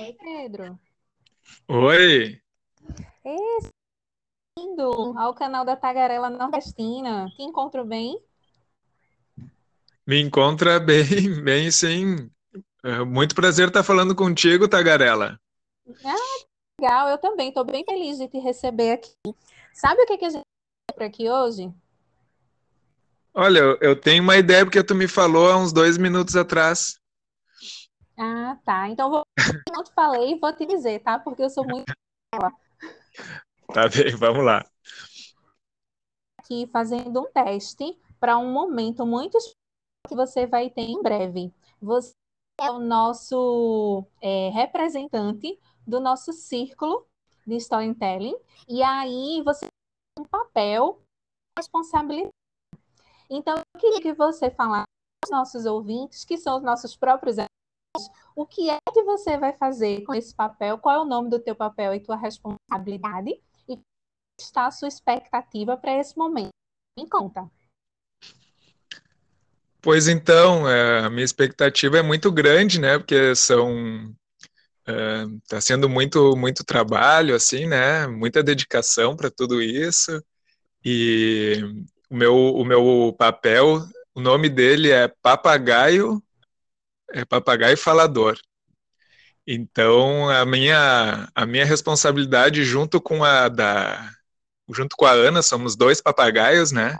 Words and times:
Oi, 0.00 0.14
Pedro. 0.14 0.80
Oi, 1.68 2.40
Bem-vindo 3.22 5.18
ao 5.18 5.34
canal 5.34 5.62
da 5.62 5.76
Tagarela 5.76 6.30
Nordestina. 6.30 7.30
Te 7.36 7.42
encontro 7.42 7.84
bem? 7.84 8.18
me 10.06 10.18
encontra 10.18 10.80
bem, 10.80 11.04
bem 11.44 11.70
sim. 11.70 12.30
É 12.82 13.04
muito 13.04 13.34
prazer 13.34 13.68
estar 13.68 13.82
falando 13.82 14.14
contigo, 14.14 14.66
Tagarela. 14.66 15.38
Ah, 16.02 16.46
legal, 16.80 17.10
eu 17.10 17.18
também. 17.18 17.50
Estou 17.50 17.66
bem 17.66 17.84
feliz 17.84 18.16
de 18.16 18.26
te 18.26 18.38
receber 18.38 18.92
aqui. 18.92 19.12
Sabe 19.74 20.00
o 20.00 20.06
que 20.06 20.16
que 20.16 20.24
a 20.24 20.30
gente 20.30 20.46
vai 20.88 20.94
por 20.94 21.02
aqui 21.02 21.28
hoje? 21.28 21.70
Olha, 23.34 23.58
eu, 23.58 23.78
eu 23.82 24.00
tenho 24.00 24.22
uma 24.22 24.38
ideia 24.38 24.64
porque 24.64 24.82
tu 24.82 24.94
me 24.94 25.06
falou 25.06 25.50
há 25.52 25.58
uns 25.58 25.74
dois 25.74 25.98
minutos 25.98 26.36
atrás. 26.36 26.99
Ah, 28.50 28.56
tá. 28.64 28.88
Então, 28.88 29.10
vou... 29.10 29.22
não 29.72 29.84
te 29.84 29.92
falei, 29.92 30.38
vou 30.38 30.52
te 30.52 30.66
dizer, 30.66 31.00
tá? 31.00 31.18
Porque 31.18 31.42
eu 31.42 31.50
sou 31.50 31.64
muito 31.64 31.92
Tá 33.72 33.88
bem, 33.88 34.16
vamos 34.16 34.44
lá. 34.44 34.64
aqui 36.38 36.66
fazendo 36.72 37.20
um 37.20 37.30
teste 37.30 37.96
para 38.18 38.36
um 38.36 38.52
momento 38.52 39.06
muito 39.06 39.36
especial 39.36 39.56
que 40.08 40.16
você 40.16 40.46
vai 40.46 40.68
ter 40.68 40.82
em 40.82 41.00
breve. 41.00 41.54
Você 41.80 42.12
é 42.60 42.70
o 42.70 42.80
nosso 42.80 44.04
é, 44.20 44.48
representante 44.50 45.58
do 45.86 46.00
nosso 46.00 46.32
círculo 46.32 47.06
de 47.46 47.56
storytelling, 47.56 48.36
e 48.68 48.82
aí 48.82 49.42
você 49.44 49.66
tem 49.66 50.24
um 50.24 50.28
papel, 50.28 51.00
responsabilidade. 51.56 52.30
Então, 53.30 53.56
eu 53.56 53.80
queria 53.80 54.00
que 54.00 54.12
você 54.12 54.50
falasse 54.50 54.86
para 55.20 55.28
os 55.28 55.30
nossos 55.30 55.66
ouvintes, 55.66 56.24
que 56.24 56.36
são 56.36 56.56
os 56.56 56.62
nossos 56.62 56.96
próprios 56.96 57.38
alunos, 57.38 58.10
o 58.40 58.46
que 58.46 58.70
é 58.70 58.78
que 58.90 59.02
você 59.02 59.36
vai 59.36 59.52
fazer 59.52 60.02
com 60.02 60.14
esse 60.14 60.34
papel, 60.34 60.78
qual 60.78 60.96
é 60.96 60.98
o 60.98 61.04
nome 61.04 61.28
do 61.28 61.38
teu 61.38 61.54
papel 61.54 61.94
e 61.94 62.00
tua 62.00 62.16
responsabilidade, 62.16 63.38
e 63.68 63.76
qual 63.76 63.84
está 64.40 64.66
a 64.66 64.70
sua 64.70 64.88
expectativa 64.88 65.76
para 65.76 65.98
esse 66.00 66.16
momento. 66.16 66.48
Me 66.98 67.06
conta. 67.06 67.46
Pois 69.82 70.08
então, 70.08 70.66
é, 70.66 71.00
a 71.00 71.10
minha 71.10 71.24
expectativa 71.24 71.98
é 71.98 72.02
muito 72.02 72.32
grande, 72.32 72.80
né? 72.80 72.98
Porque 72.98 73.34
são, 73.34 74.14
é, 74.86 75.26
tá 75.46 75.60
sendo 75.60 75.86
muito, 75.86 76.34
muito 76.34 76.64
trabalho, 76.64 77.34
assim, 77.34 77.66
né? 77.66 78.06
Muita 78.06 78.42
dedicação 78.42 79.14
para 79.14 79.30
tudo 79.30 79.60
isso. 79.60 80.22
E 80.82 81.60
o 82.08 82.16
meu, 82.16 82.34
o 82.34 82.64
meu 82.64 83.14
papel, 83.18 83.82
o 84.14 84.20
nome 84.20 84.48
dele 84.48 84.90
é 84.90 85.08
Papagaio, 85.08 86.22
é 87.12 87.24
Papagaio 87.24 87.76
Falador. 87.76 88.38
Então, 89.46 90.28
a 90.28 90.44
minha, 90.44 91.28
a 91.34 91.46
minha 91.46 91.64
responsabilidade 91.64 92.64
junto 92.64 93.00
com 93.00 93.24
a 93.24 93.48
da, 93.48 94.10
junto 94.72 94.96
com 94.96 95.06
a 95.06 95.12
Ana, 95.12 95.42
somos 95.42 95.76
dois 95.76 96.00
papagaios, 96.00 96.72
né? 96.72 96.98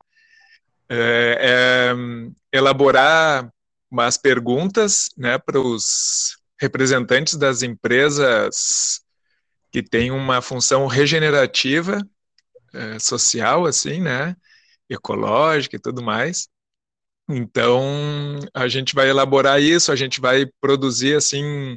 É, 0.88 1.92
é 1.92 2.58
elaborar 2.58 3.48
umas 3.90 4.16
perguntas, 4.16 5.08
né, 5.16 5.38
para 5.38 5.58
os 5.58 6.36
representantes 6.60 7.34
das 7.36 7.62
empresas 7.62 9.00
que 9.72 9.82
têm 9.82 10.10
uma 10.10 10.42
função 10.42 10.86
regenerativa, 10.86 12.00
é, 12.72 12.98
social, 12.98 13.66
assim, 13.66 14.00
né, 14.00 14.36
ecológica 14.88 15.76
e 15.76 15.80
tudo 15.80 16.02
mais. 16.02 16.48
Então, 17.30 18.40
a 18.52 18.66
gente 18.68 18.94
vai 18.94 19.08
elaborar 19.08 19.62
isso, 19.62 19.92
a 19.92 19.96
gente 19.96 20.20
vai 20.20 20.46
produzir, 20.60 21.16
assim, 21.16 21.74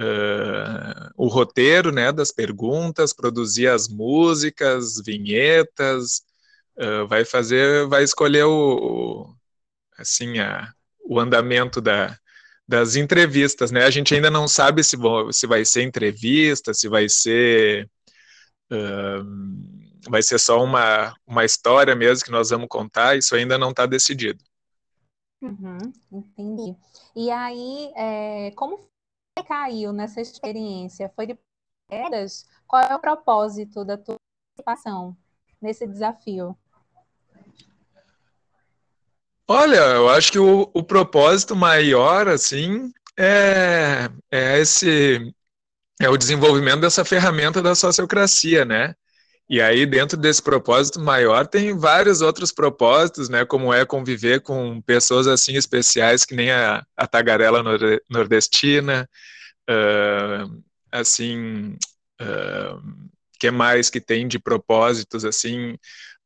uh, 0.00 1.10
o 1.16 1.26
roteiro, 1.26 1.90
né, 1.92 2.12
das 2.12 2.30
perguntas, 2.32 3.12
produzir 3.12 3.68
as 3.68 3.88
músicas, 3.88 5.00
vinhetas, 5.04 6.22
uh, 6.78 7.06
vai 7.08 7.24
fazer, 7.24 7.88
vai 7.88 8.04
escolher 8.04 8.44
o, 8.44 8.50
o 8.50 9.34
assim, 9.98 10.38
a, 10.38 10.72
o 11.04 11.18
andamento 11.20 11.80
da, 11.80 12.16
das 12.68 12.96
entrevistas, 12.96 13.70
né? 13.70 13.84
A 13.84 13.90
gente 13.90 14.14
ainda 14.14 14.30
não 14.30 14.48
sabe 14.48 14.82
se, 14.84 14.96
se 15.32 15.46
vai 15.46 15.64
ser 15.64 15.82
entrevista, 15.82 16.74
se 16.74 16.88
vai 16.88 17.08
ser 17.08 17.88
uh, 18.72 19.24
vai 20.08 20.22
ser 20.22 20.38
só 20.38 20.62
uma, 20.62 21.14
uma 21.26 21.44
história 21.44 21.94
mesmo 21.94 22.24
que 22.24 22.30
nós 22.30 22.50
vamos 22.50 22.68
contar, 22.68 23.16
isso 23.16 23.34
ainda 23.34 23.58
não 23.58 23.70
está 23.70 23.86
decidido. 23.86 24.42
Uhum, 25.44 25.92
entendi. 26.10 26.74
E 27.14 27.30
aí, 27.30 27.92
é, 27.94 28.50
como 28.52 28.78
você 28.78 29.46
caiu 29.46 29.92
nessa 29.92 30.18
experiência? 30.18 31.12
Foi 31.14 31.26
de 31.26 31.38
paraquedas? 31.86 32.48
Qual 32.66 32.82
é 32.82 32.94
o 32.94 32.98
propósito 32.98 33.84
da 33.84 33.98
tua 33.98 34.16
participação 34.56 35.14
nesse 35.60 35.86
desafio? 35.86 36.56
Olha, 39.46 39.76
eu 39.76 40.08
acho 40.08 40.32
que 40.32 40.38
o, 40.38 40.70
o 40.72 40.82
propósito 40.82 41.54
maior, 41.54 42.26
assim, 42.26 42.90
é, 43.14 44.08
é 44.30 44.58
esse 44.58 45.30
é 46.00 46.08
o 46.08 46.16
desenvolvimento 46.16 46.80
dessa 46.80 47.04
ferramenta 47.04 47.60
da 47.60 47.74
sociocracia, 47.74 48.64
né? 48.64 48.94
E 49.54 49.60
aí, 49.62 49.86
dentro 49.86 50.16
desse 50.16 50.42
propósito 50.42 50.98
maior, 50.98 51.46
tem 51.46 51.78
vários 51.78 52.20
outros 52.20 52.50
propósitos, 52.50 53.28
né? 53.28 53.44
Como 53.44 53.72
é 53.72 53.86
conviver 53.86 54.40
com 54.40 54.82
pessoas 54.82 55.28
assim 55.28 55.54
especiais, 55.54 56.24
que 56.24 56.34
nem 56.34 56.50
a, 56.50 56.84
a 56.96 57.06
tagarela 57.06 57.62
nor- 57.62 58.02
nordestina, 58.10 59.08
uh, 59.70 60.60
assim, 60.90 61.76
uh, 62.20 62.82
que 63.38 63.48
mais 63.52 63.88
que 63.88 64.00
tem 64.00 64.26
de 64.26 64.40
propósitos, 64.40 65.24
assim, 65.24 65.76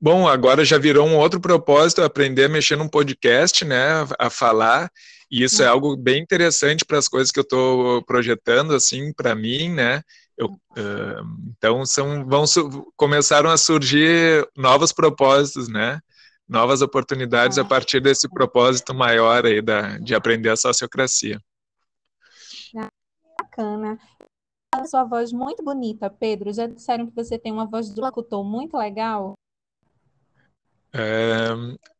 Bom, 0.00 0.26
agora 0.26 0.64
já 0.64 0.78
virou 0.78 1.06
um 1.06 1.16
outro 1.16 1.38
propósito 1.38 2.02
aprender 2.02 2.44
a 2.44 2.48
mexer 2.48 2.76
num 2.76 2.88
podcast, 2.88 3.62
né, 3.64 4.06
a 4.18 4.30
falar, 4.30 4.90
e 5.30 5.42
isso 5.42 5.62
é 5.62 5.66
algo 5.66 5.96
bem 5.96 6.22
interessante 6.22 6.84
para 6.84 6.96
as 6.98 7.08
coisas 7.08 7.30
que 7.32 7.40
eu 7.40 7.42
estou 7.42 8.02
projetando, 8.04 8.74
assim, 8.74 9.12
para 9.12 9.34
mim, 9.34 9.68
né, 9.70 10.02
eu, 10.38 10.47
uh, 10.47 11.50
então 11.50 11.84
são, 11.84 12.25
vão, 12.25 12.44
começaram 12.97 13.50
a 13.50 13.56
surgir 13.56 14.49
novos 14.56 14.93
propósitos, 14.93 15.69
né, 15.69 16.00
novas 16.49 16.81
oportunidades 16.81 17.59
a 17.59 17.65
partir 17.65 18.00
desse 18.00 18.28
propósito 18.28 18.94
maior 18.94 19.44
aí 19.44 19.60
da, 19.60 19.99
de 19.99 20.15
aprender 20.15 20.50
a 20.50 20.56
sociocracia. 20.56 21.41
Bacana. 23.38 23.99
A 24.75 24.84
sua 24.87 25.03
voz 25.04 25.32
muito 25.32 25.62
bonita, 25.62 26.09
Pedro. 26.09 26.53
Já 26.53 26.66
disseram 26.66 27.06
que 27.06 27.15
você 27.15 27.38
tem 27.38 27.50
uma 27.50 27.66
voz 27.66 27.93
de 27.93 28.00
locutor 28.00 28.44
muito 28.44 28.76
legal? 28.76 29.34
É, 30.93 31.49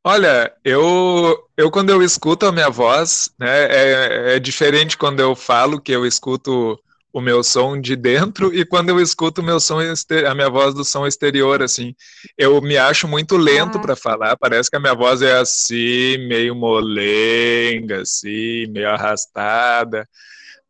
olha, 0.05 0.56
eu, 0.65 1.49
eu 1.56 1.70
quando 1.70 1.91
eu 1.91 2.03
escuto 2.03 2.47
a 2.47 2.53
minha 2.53 2.70
voz, 2.70 3.31
né, 3.38 3.65
é, 3.66 4.37
é 4.37 4.38
diferente 4.38 4.97
quando 4.97 5.20
eu 5.20 5.37
falo 5.37 5.81
que 5.81 5.93
eu 5.93 6.06
escuto 6.06 6.78
o 7.18 7.22
meu 7.22 7.42
som 7.42 7.80
de 7.80 7.96
dentro 7.96 8.54
e 8.54 8.64
quando 8.64 8.88
eu 8.90 9.00
escuto 9.00 9.40
o 9.40 9.44
meu 9.44 9.60
som 9.60 9.78
a 9.78 10.34
minha 10.34 10.50
voz 10.50 10.74
do 10.74 10.84
som 10.84 11.06
exterior 11.06 11.62
assim 11.62 11.94
eu 12.36 12.60
me 12.60 12.76
acho 12.76 13.06
muito 13.06 13.36
lento 13.36 13.78
ah. 13.78 13.80
para 13.80 13.96
falar 13.96 14.36
parece 14.36 14.70
que 14.70 14.76
a 14.76 14.80
minha 14.80 14.94
voz 14.94 15.22
é 15.22 15.38
assim 15.38 16.18
meio 16.28 16.54
molenga 16.54 18.02
assim 18.02 18.66
meio 18.68 18.90
arrastada 18.90 20.08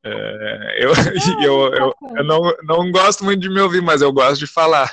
é, 0.05 0.85
eu, 0.85 0.93
ah, 0.93 0.97
eu, 1.45 1.75
eu, 1.75 1.95
eu, 2.17 2.25
não, 2.25 2.41
não 2.63 2.91
gosto 2.91 3.25
muito 3.25 3.41
de 3.41 3.51
me 3.51 3.61
ouvir 3.61 3.83
mas 3.83 4.01
eu 4.01 4.13
gosto 4.13 4.39
de 4.39 4.47
falar 4.47 4.91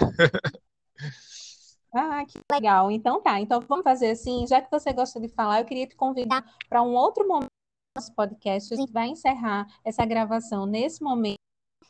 Ah, 1.97 2.25
que 2.25 2.37
legal. 2.51 2.91
Então 2.91 3.21
tá. 3.21 3.39
Então 3.39 3.61
vamos 3.61 3.83
fazer 3.83 4.09
assim, 4.11 4.45
já 4.45 4.61
que 4.61 4.69
você 4.69 4.91
gosta 4.91 5.19
de 5.19 5.29
falar, 5.29 5.61
eu 5.61 5.65
queria 5.65 5.87
te 5.87 5.95
convidar 5.95 6.43
para 6.67 6.81
um 6.81 6.93
outro 6.93 7.25
momento 7.25 7.47
do 7.47 8.01
nosso 8.01 8.13
podcast. 8.13 8.73
A 8.73 8.77
gente 8.77 8.91
vai 8.91 9.07
encerrar 9.07 9.65
essa 9.83 10.05
gravação 10.05 10.65
nesse 10.65 11.01
momento. 11.01 11.44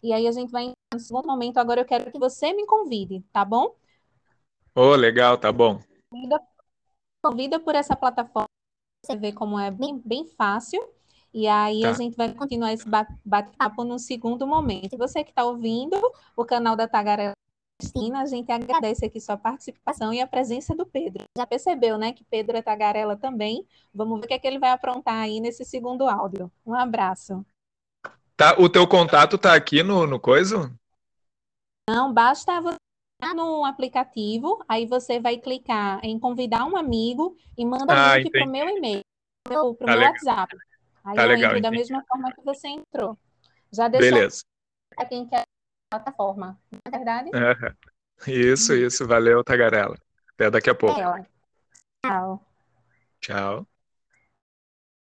E 0.06 0.13
aí 0.13 0.28
a 0.28 0.31
gente 0.31 0.52
vai 0.52 0.72
no 0.94 1.00
segundo 1.00 1.25
momento. 1.25 1.57
Agora 1.57 1.81
eu 1.81 1.86
quero 1.86 2.12
que 2.12 2.19
você 2.19 2.54
me 2.54 2.63
convide, 2.68 3.25
tá 3.34 3.44
bom? 3.44 3.75
Oh, 4.75 4.96
legal, 4.96 5.36
tá 5.36 5.52
bom. 5.52 5.80
Convida, 6.12 6.40
convida 7.24 7.60
por 7.60 7.74
essa 7.74 7.96
plataforma. 7.96 8.46
Você 9.04 9.18
vê 9.18 9.31
como 9.31 9.57
é 9.60 9.72
bem, 9.72 10.00
bem 10.06 10.28
fácil. 10.28 10.80
E 11.34 11.48
aí 11.48 11.81
tá. 11.81 11.90
a 11.90 11.94
gente 11.94 12.16
vai 12.16 12.31
continuar 12.36 12.72
esse 12.72 12.86
bate-papo 13.25 13.84
num 13.84 13.98
segundo 13.98 14.46
momento. 14.46 14.96
Você 14.96 15.24
que 15.24 15.31
está 15.31 15.44
ouvindo 15.44 15.98
o 16.38 16.46
canal 16.46 16.75
da 16.75 16.88
Tagarela 16.88 17.34
Cristina, 17.81 18.22
a 18.22 18.25
gente 18.28 18.52
agradece 18.52 19.06
aqui 19.06 19.19
sua 19.19 19.38
participação 19.38 20.13
e 20.13 20.22
a 20.22 20.28
presença 20.28 20.75
do 20.75 20.86
Pedro. 20.86 21.24
Já 21.36 21.48
percebeu, 21.48 21.98
né, 21.98 22.13
que 22.13 22.24
Pedro 22.24 22.56
é 22.56 22.62
tagarela 22.62 23.18
também? 23.18 23.66
Vamos 23.92 24.19
ver 24.19 24.25
o 24.25 24.28
que, 24.28 24.36
é 24.36 24.40
que 24.40 24.46
ele 24.46 24.60
vai 24.60 24.69
aprontar 24.69 25.16
aí 25.16 25.40
nesse 25.40 25.66
segundo 25.66 26.07
áudio. 26.07 26.52
Um 26.63 26.75
abraço. 26.75 27.44
Tá, 28.38 28.56
o 28.60 28.70
teu 28.70 28.86
contato 28.88 29.38
tá 29.38 29.56
aqui 29.56 29.82
no, 29.82 30.06
no 30.06 30.20
coisa? 30.20 30.72
Não, 31.90 32.14
basta 32.14 32.60
você 32.60 32.78
no 33.34 33.64
aplicativo, 33.66 34.64
aí 34.68 34.86
você 34.86 35.20
vai 35.20 35.38
clicar 35.38 36.04
em 36.04 36.20
convidar 36.20 36.66
um 36.66 36.76
amigo 36.76 37.38
e 37.58 37.66
manda 37.66 37.94
ah, 37.94 38.14
o 38.14 38.18
link 38.18 38.32
para 38.32 38.46
o 38.46 38.52
meu 38.52 38.70
e-mail, 38.70 39.02
para 39.44 39.64
o 39.64 39.76
tá 39.76 39.86
meu 39.86 39.96
legal. 39.96 40.12
WhatsApp. 40.12 40.58
Aí 41.04 41.16
tá 41.16 41.24
eu 41.24 41.30
legal, 41.30 41.52
entro 41.52 41.62
da 41.62 41.72
mesma 41.72 42.04
forma 42.08 42.34
que 42.34 42.42
você 42.42 42.68
entrou. 42.68 43.18
Já 43.72 43.88
deixou 43.88 44.12
Beleza. 44.12 44.44
para 44.96 45.06
quem 45.06 45.28
quer 45.28 45.42
a 45.42 45.98
plataforma, 45.98 46.60
não 46.72 46.80
é 46.86 46.92
verdade? 46.92 47.30
Isso, 48.28 48.74
isso. 48.74 49.06
Valeu, 49.06 49.44
Tagarela. 49.44 49.98
Até 50.34 50.50
daqui 50.50 50.70
a 50.70 50.76
pouco. 50.76 51.00
Tchau. 52.02 52.42
Tchau. 53.22 53.68